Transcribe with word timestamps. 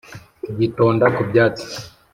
Gitonda 0.59 1.05
ku 1.15 1.21
byatsi 1.29 1.65